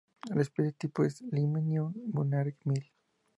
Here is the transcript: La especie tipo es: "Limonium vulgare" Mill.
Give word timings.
La 0.33 0.41
especie 0.41 0.71
tipo 0.73 1.03
es: 1.03 1.21
"Limonium 1.31 1.93
vulgare" 2.07 2.57
Mill. 2.65 2.91